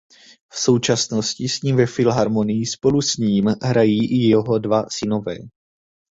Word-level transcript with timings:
V 0.53 0.59
současnosti 0.59 1.49
s 1.49 1.61
ním 1.61 1.75
ve 1.75 1.85
filharmonii 1.85 2.65
spolu 2.65 3.01
s 3.01 3.17
ním 3.17 3.45
hrají 3.63 3.97
i 4.11 4.15
jeho 4.27 4.59
dva 4.59 4.85
synové. 4.91 5.35